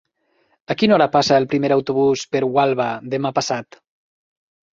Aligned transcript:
A 0.73 0.75
quina 0.81 0.95
hora 0.95 1.07
passa 1.15 1.37
el 1.41 1.45
primer 1.51 1.71
autobús 1.75 2.23
per 2.33 2.41
Gualba 2.57 2.89
demà 3.15 3.33
passat? 3.37 3.79